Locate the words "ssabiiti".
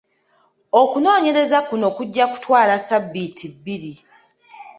2.81-3.45